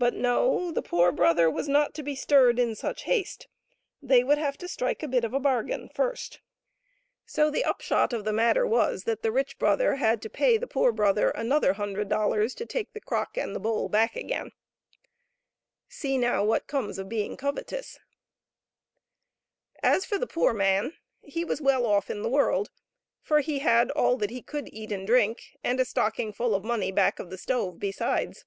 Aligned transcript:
But, 0.00 0.14
no; 0.14 0.70
the 0.70 0.80
poor 0.80 1.10
brother 1.10 1.50
was 1.50 1.68
not 1.68 1.92
to 1.94 2.04
be 2.04 2.14
stirred 2.14 2.60
in 2.60 2.76
such 2.76 3.02
haste; 3.02 3.48
they 4.00 4.22
would 4.22 4.38
have 4.38 4.56
to 4.58 4.68
strike 4.68 5.02
a 5.02 5.08
bit 5.08 5.24
of 5.24 5.34
a 5.34 5.40
bargain 5.40 5.88
first. 5.92 6.38
So 7.26 7.50
the 7.50 7.64
upshot 7.64 8.12
of 8.12 8.22
the 8.24 8.32
matter 8.32 8.64
man'ptMckanttbotoltott^footianbiirfnlw 8.64 8.68
128 8.70 8.70
HOW 8.70 8.90
THE 8.94 8.94
GOOD 8.94 8.94
GIFTS 8.94 8.94
WERE 8.94 8.94
USED 8.94 8.94
BY 8.94 8.94
TWO. 8.94 8.94
was 8.94 9.02
that 9.04 9.22
the 9.24 9.32
rich 9.32 9.58
brother 9.58 9.94
had 9.96 10.22
to 10.22 10.30
pay 10.30 10.56
the 10.56 10.66
poor 10.68 10.92
brother 10.92 11.30
another 11.30 11.72
hundred 11.72 12.08
dollars 12.08 12.54
to 12.54 12.66
take 12.66 12.92
the 12.92 13.00
crock 13.00 13.36
and 13.36 13.56
the 13.56 13.58
bowl 13.58 13.88
back 13.88 14.14
again. 14.14 14.50
See, 15.88 16.16
now, 16.16 16.44
what 16.44 16.66
comes 16.68 16.98
of 17.00 17.08
being 17.08 17.36
covetous! 17.36 17.98
As 19.82 20.04
for 20.04 20.16
the 20.16 20.28
poor 20.28 20.54
man, 20.54 20.92
he 21.22 21.44
was 21.44 21.60
well 21.60 21.84
off 21.84 22.08
in 22.08 22.22
the 22.22 22.28
world, 22.30 22.70
for 23.20 23.40
he 23.40 23.58
had 23.58 23.90
all 23.90 24.16
that 24.18 24.30
he 24.30 24.42
could 24.42 24.68
eat 24.72 24.92
and 24.92 25.04
drink, 25.04 25.56
and 25.64 25.80
a 25.80 25.84
stockingful 25.84 26.54
of 26.54 26.62
money 26.62 26.92
back 26.92 27.18
of 27.18 27.30
the 27.30 27.36
stove 27.36 27.80
besides. 27.80 28.44